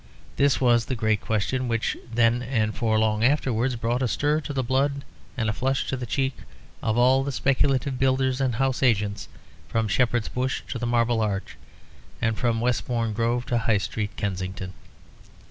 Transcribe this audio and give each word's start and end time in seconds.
This 0.35 0.59
was 0.59 0.85
the 0.85 0.95
great 0.95 1.21
question 1.21 1.67
which 1.67 1.95
then 2.11 2.41
and 2.41 2.73
for 2.75 2.97
long 2.97 3.23
afterwards 3.23 3.75
brought 3.75 4.01
a 4.01 4.07
stir 4.07 4.41
to 4.41 4.51
the 4.51 4.63
blood 4.63 5.05
and 5.37 5.47
a 5.47 5.53
flush 5.53 5.85
to 5.89 5.95
the 5.95 6.07
cheek 6.07 6.35
of 6.81 6.97
all 6.97 7.23
the 7.23 7.31
speculative 7.31 7.99
builders 7.99 8.41
and 8.41 8.55
house 8.55 8.81
agents 8.81 9.27
from 9.67 9.87
Shepherd's 9.87 10.27
Bush 10.27 10.63
to 10.69 10.79
the 10.79 10.87
Marble 10.87 11.21
Arch, 11.21 11.55
and 12.19 12.35
from 12.35 12.59
Westbourne 12.61 13.13
Grove 13.13 13.45
to 13.45 13.59
High 13.59 13.77
Street, 13.77 14.17
Kensington. 14.17 14.73